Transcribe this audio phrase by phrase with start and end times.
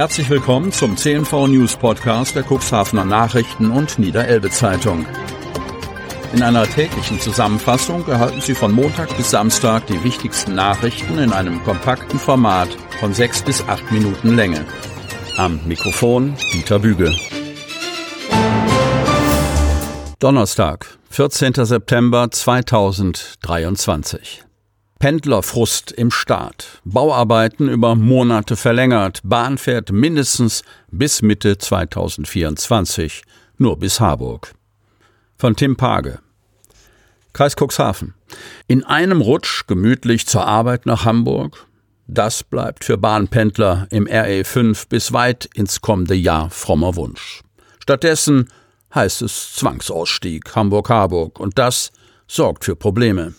[0.00, 5.04] Herzlich willkommen zum CNV News Podcast der Cuxhavener Nachrichten und Niederelbe Zeitung.
[6.32, 11.62] In einer täglichen Zusammenfassung erhalten Sie von Montag bis Samstag die wichtigsten Nachrichten in einem
[11.64, 14.64] kompakten Format von sechs bis acht Minuten Länge.
[15.36, 17.14] Am Mikrofon Dieter Büge.
[20.18, 21.66] Donnerstag, 14.
[21.66, 24.44] September 2023.
[25.00, 26.82] Pendlerfrust im Staat.
[26.84, 29.20] Bauarbeiten über Monate verlängert.
[29.24, 33.22] Bahn fährt mindestens bis Mitte 2024.
[33.56, 34.52] Nur bis Harburg.
[35.38, 36.18] Von Tim Page.
[37.32, 38.12] Kreis Cuxhaven.
[38.66, 41.66] In einem Rutsch gemütlich zur Arbeit nach Hamburg.
[42.06, 47.40] Das bleibt für Bahnpendler im RE5 bis weit ins kommende Jahr frommer Wunsch.
[47.78, 48.50] Stattdessen
[48.94, 51.90] heißt es Zwangsausstieg Hamburg-Harburg und das
[52.26, 53.32] sorgt für Probleme.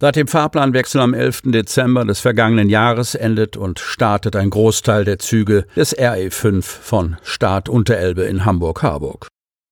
[0.00, 1.42] Seit dem Fahrplanwechsel am 11.
[1.46, 7.68] Dezember des vergangenen Jahres endet und startet ein Großteil der Züge des RE5 von Start
[7.68, 9.26] Unterelbe in Hamburg-Harburg.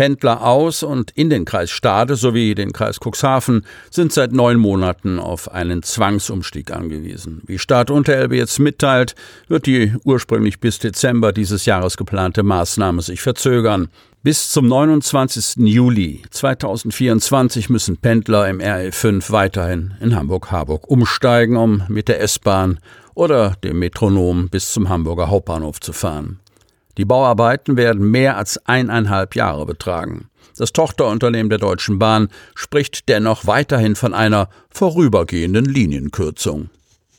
[0.00, 5.18] Pendler aus und in den Kreis Stade sowie den Kreis Cuxhaven sind seit neun Monaten
[5.18, 7.42] auf einen Zwangsumstieg angewiesen.
[7.44, 9.14] Wie Start Unterelbe jetzt mitteilt,
[9.48, 13.88] wird die ursprünglich bis Dezember dieses Jahres geplante Maßnahme sich verzögern.
[14.22, 15.66] Bis zum 29.
[15.66, 22.78] Juli 2024 müssen Pendler im RE5 weiterhin in Hamburg-Harburg umsteigen, um mit der S-Bahn
[23.12, 26.40] oder dem Metronom bis zum Hamburger Hauptbahnhof zu fahren.
[26.98, 30.28] Die Bauarbeiten werden mehr als eineinhalb Jahre betragen.
[30.56, 36.68] Das Tochterunternehmen der Deutschen Bahn spricht dennoch weiterhin von einer vorübergehenden Linienkürzung.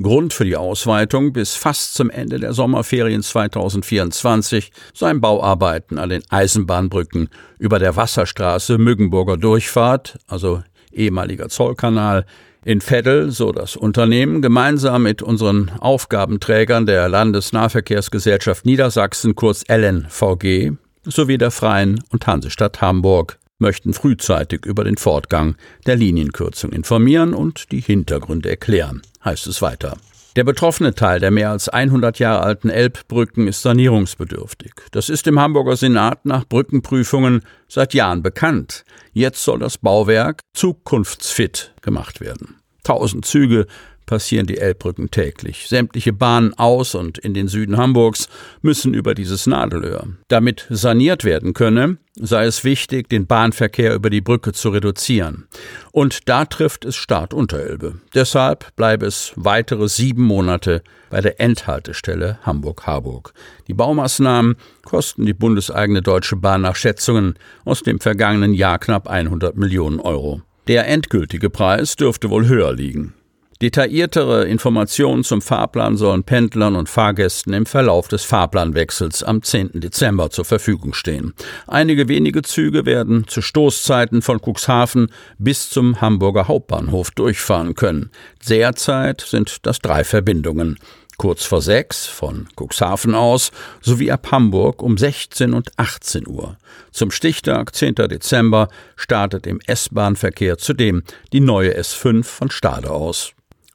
[0.00, 6.22] Grund für die Ausweitung bis fast zum Ende der Sommerferien 2024 seien Bauarbeiten an den
[6.30, 7.28] Eisenbahnbrücken
[7.58, 10.62] über der Wasserstraße Müggenburger Durchfahrt, also
[10.92, 12.26] ehemaliger Zollkanal,
[12.64, 20.72] in Veddel, so das Unternehmen, gemeinsam mit unseren Aufgabenträgern der Landesnahverkehrsgesellschaft Niedersachsen, kurz LNVG,
[21.04, 25.56] sowie der Freien und Hansestadt Hamburg möchten frühzeitig über den Fortgang
[25.86, 29.96] der Linienkürzung informieren und die Hintergründe erklären heißt es weiter.
[30.36, 34.72] Der betroffene Teil der mehr als 100 Jahre alten Elbbrücken ist sanierungsbedürftig.
[34.90, 38.84] Das ist im Hamburger Senat nach Brückenprüfungen seit Jahren bekannt.
[39.12, 42.56] Jetzt soll das Bauwerk zukunftsfit gemacht werden.
[42.84, 43.66] Tausend Züge
[44.06, 45.66] passieren die Elbbrücken täglich.
[45.68, 48.28] Sämtliche Bahnen aus und in den Süden Hamburgs
[48.62, 50.06] müssen über dieses Nadelöhr.
[50.28, 55.46] Damit saniert werden könne, sei es wichtig, den Bahnverkehr über die Brücke zu reduzieren.
[55.92, 57.94] Und da trifft es Start Unterelbe.
[58.14, 63.32] Deshalb bleibe es weitere sieben Monate bei der Endhaltestelle Hamburg-Harburg.
[63.68, 67.34] Die Baumaßnahmen kosten die bundeseigene Deutsche Bahn nach Schätzungen
[67.64, 70.42] aus dem vergangenen Jahr knapp 100 Millionen Euro.
[70.66, 73.14] Der endgültige Preis dürfte wohl höher liegen.
[73.60, 79.70] Detailliertere Informationen zum Fahrplan sollen Pendlern und Fahrgästen im Verlauf des Fahrplanwechsels am 10.
[79.74, 81.34] Dezember zur Verfügung stehen.
[81.66, 85.08] Einige wenige Züge werden zu Stoßzeiten von Cuxhaven
[85.38, 88.10] bis zum Hamburger Hauptbahnhof durchfahren können.
[88.48, 90.78] Derzeit sind das drei Verbindungen.
[91.16, 96.58] Kurz vor sechs von Cuxhaven aus sowie ab Hamburg um 16 und 18 Uhr.
[96.90, 97.94] Zum Stichtag 10.
[97.94, 101.02] Dezember startet im S-Bahn-Verkehr zudem
[101.32, 103.32] die neue S5 von Stade aus.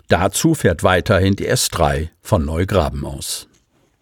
[0.07, 3.48] Dazu fährt weiterhin die S3 von Neugraben aus.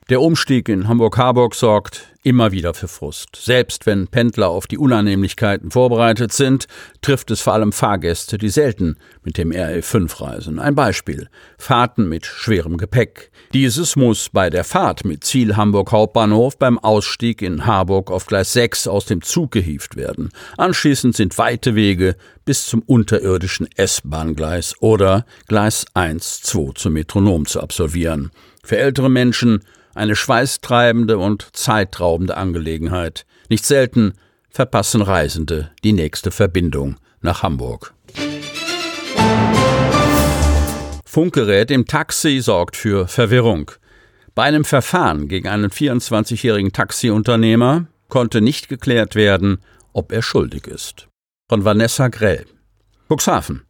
[0.10, 3.36] Der Umstieg in Hamburg-Harburg sorgt immer wieder für Frust.
[3.36, 6.68] Selbst wenn Pendler auf die Unannehmlichkeiten vorbereitet sind,
[7.02, 10.60] trifft es vor allem Fahrgäste, die selten mit dem RE5 reisen.
[10.60, 11.28] Ein Beispiel.
[11.58, 13.32] Fahrten mit schwerem Gepäck.
[13.54, 18.54] Dieses muss bei der Fahrt mit Ziel Hamburg Hauptbahnhof beim Ausstieg in Harburg auf Gleis
[18.54, 20.30] 6 aus dem Zug gehievt werden.
[20.56, 22.16] Anschließend sind weite Wege
[22.46, 28.32] bis zum unterirdischen S-Bahn-Gleis oder Gleis 1, 2 zum Metronom zu absolvieren.
[28.64, 29.64] Für ältere Menschen
[29.98, 33.26] eine schweißtreibende und zeitraubende Angelegenheit.
[33.50, 34.14] Nicht selten
[34.50, 37.94] verpassen Reisende die nächste Verbindung nach Hamburg.
[41.06, 43.72] Funkgerät im Taxi sorgt für Verwirrung.
[44.36, 49.60] Bei einem Verfahren gegen einen 24-jährigen Taxiunternehmer konnte nicht geklärt werden,
[49.94, 51.08] ob er schuldig ist.
[51.50, 52.46] Von Vanessa Grell.
[53.10, 53.64] Cuxhaven.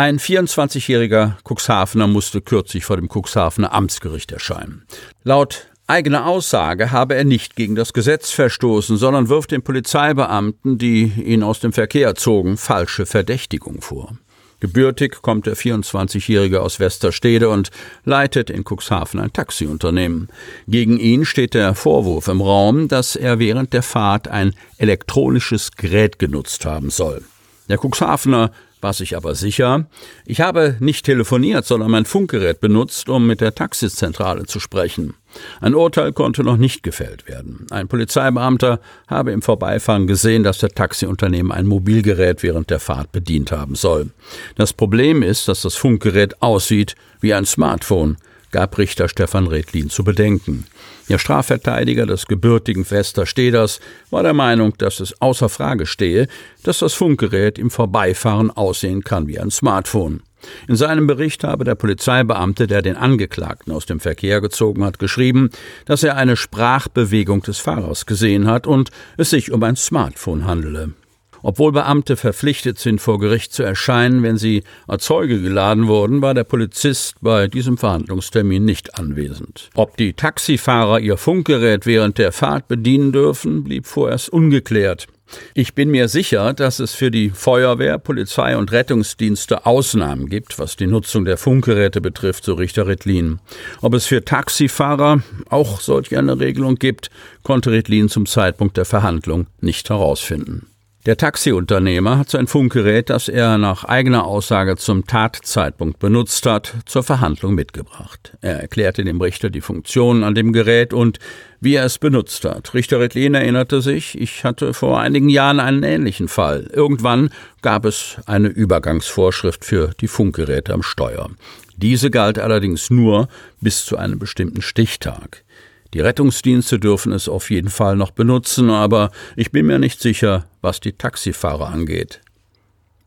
[0.00, 4.86] Ein 24-jähriger Cuxhavener musste kürzlich vor dem Cuxhavener Amtsgericht erscheinen.
[5.24, 11.02] Laut eigener Aussage habe er nicht gegen das Gesetz verstoßen, sondern wirft den Polizeibeamten, die
[11.02, 14.16] ihn aus dem Verkehr zogen, falsche Verdächtigung vor.
[14.60, 17.70] Gebürtig kommt der 24-Jährige aus Westerstede und
[18.06, 20.30] leitet in Cuxhaven ein Taxiunternehmen.
[20.66, 26.18] Gegen ihn steht der Vorwurf im Raum, dass er während der Fahrt ein elektronisches Gerät
[26.18, 27.22] genutzt haben soll.
[27.68, 29.86] Der Cuxhavener war sich aber sicher,
[30.24, 35.14] ich habe nicht telefoniert, sondern mein Funkgerät benutzt, um mit der Taxizentrale zu sprechen.
[35.60, 37.66] Ein Urteil konnte noch nicht gefällt werden.
[37.70, 43.52] Ein Polizeibeamter habe im Vorbeifahren gesehen, dass der Taxiunternehmen ein Mobilgerät während der Fahrt bedient
[43.52, 44.10] haben soll.
[44.56, 48.16] Das Problem ist, dass das Funkgerät aussieht wie ein Smartphone,
[48.50, 50.66] gab Richter Stefan Redlin zu bedenken.
[51.08, 53.80] Der Strafverteidiger des gebürtigen Fester Steders
[54.10, 56.28] war der Meinung, dass es außer Frage stehe,
[56.62, 60.22] dass das Funkgerät im Vorbeifahren aussehen kann wie ein Smartphone.
[60.68, 65.50] In seinem Bericht habe der Polizeibeamte, der den Angeklagten aus dem Verkehr gezogen hat, geschrieben,
[65.84, 70.92] dass er eine Sprachbewegung des Fahrers gesehen hat und es sich um ein Smartphone handele.
[71.42, 76.34] Obwohl Beamte verpflichtet sind, vor Gericht zu erscheinen, wenn sie als Zeuge geladen wurden, war
[76.34, 79.70] der Polizist bei diesem Verhandlungstermin nicht anwesend.
[79.74, 85.06] Ob die Taxifahrer ihr Funkgerät während der Fahrt bedienen dürfen, blieb vorerst ungeklärt.
[85.54, 90.76] Ich bin mir sicher, dass es für die Feuerwehr, Polizei und Rettungsdienste Ausnahmen gibt, was
[90.76, 93.38] die Nutzung der Funkgeräte betrifft, so Richter Rittlin.
[93.80, 97.10] Ob es für Taxifahrer auch solch eine Regelung gibt,
[97.42, 100.66] konnte Rittlin zum Zeitpunkt der Verhandlung nicht herausfinden.
[101.06, 107.02] Der Taxiunternehmer hat sein Funkgerät, das er nach eigener Aussage zum Tatzeitpunkt benutzt hat, zur
[107.02, 108.36] Verhandlung mitgebracht.
[108.42, 111.18] Er erklärte dem Richter die Funktionen an dem Gerät und
[111.58, 112.74] wie er es benutzt hat.
[112.74, 116.68] Richter Redlin erinnerte sich, ich hatte vor einigen Jahren einen ähnlichen Fall.
[116.70, 117.30] Irgendwann
[117.62, 121.30] gab es eine Übergangsvorschrift für die Funkgeräte am Steuer.
[121.78, 123.28] Diese galt allerdings nur
[123.62, 125.44] bis zu einem bestimmten Stichtag.
[125.92, 130.46] Die Rettungsdienste dürfen es auf jeden Fall noch benutzen, aber ich bin mir nicht sicher,
[130.60, 132.20] was die Taxifahrer angeht.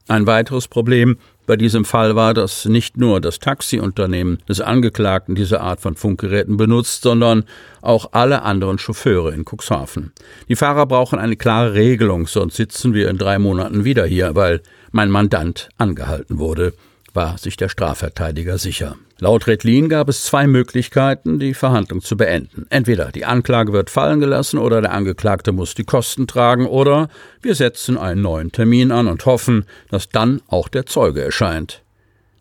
[0.09, 5.61] Ein weiteres Problem bei diesem Fall war, dass nicht nur das Taxiunternehmen des Angeklagten diese
[5.61, 7.45] Art von Funkgeräten benutzt, sondern
[7.81, 10.11] auch alle anderen Chauffeure in Cuxhaven.
[10.49, 14.61] Die Fahrer brauchen eine klare Regelung, sonst sitzen wir in drei Monaten wieder hier, weil
[14.91, 16.73] mein Mandant angehalten wurde
[17.13, 18.95] war sich der Strafverteidiger sicher.
[19.19, 22.65] Laut Redlin gab es zwei Möglichkeiten, die Verhandlung zu beenden.
[22.69, 27.07] Entweder die Anklage wird fallen gelassen oder der Angeklagte muss die Kosten tragen oder
[27.41, 31.83] wir setzen einen neuen Termin an und hoffen, dass dann auch der Zeuge erscheint.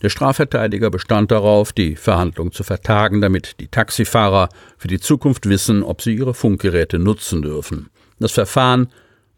[0.03, 5.85] Der Strafverteidiger bestand darauf, die Verhandlung zu vertagen, damit die Taxifahrer für die Zukunft wissen,
[5.85, 7.91] ob sie ihre Funkgeräte nutzen dürfen.
[8.19, 8.89] Das Verfahren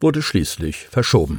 [0.01, 1.39] wurde schließlich verschoben.